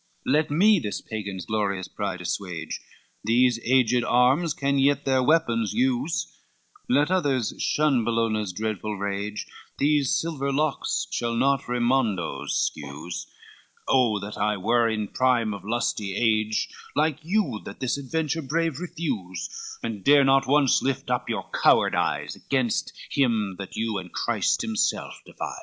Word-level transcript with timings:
LXIII 0.25 0.33
"Let 0.33 0.49
me 0.49 0.79
this 0.79 0.99
Pagan's 0.99 1.45
glorious 1.45 1.87
pride 1.87 2.21
assuage, 2.21 2.81
These 3.23 3.59
aged 3.63 4.03
arms 4.03 4.55
can 4.55 4.79
yet 4.79 5.05
their 5.05 5.21
weapons 5.21 5.73
use, 5.73 6.41
Let 6.89 7.11
others 7.11 7.53
shun 7.59 8.03
Bellona's 8.03 8.51
dreadful 8.51 8.95
rage, 8.97 9.45
These 9.77 10.19
silver 10.19 10.51
locks 10.51 11.05
shall 11.11 11.35
not 11.35 11.67
Raymondo 11.67 12.47
scuse: 12.47 13.27
Oh 13.87 14.19
that 14.19 14.39
I 14.39 14.57
were 14.57 14.89
in 14.89 15.07
prime 15.07 15.53
of 15.53 15.63
lusty 15.63 16.15
age, 16.15 16.69
Like 16.95 17.19
you 17.21 17.61
that 17.65 17.79
this 17.79 17.95
adventure 17.99 18.41
brave 18.41 18.79
refuse, 18.79 19.51
And 19.83 20.03
dare 20.03 20.23
not 20.23 20.47
once 20.47 20.81
lift 20.81 21.11
up 21.11 21.29
your 21.29 21.47
coward 21.51 21.93
eyes, 21.93 22.39
Gainst 22.49 22.91
him 23.11 23.55
that 23.59 23.75
you 23.75 23.99
and 23.99 24.11
Christ 24.11 24.63
himself 24.63 25.21
defies! 25.27 25.59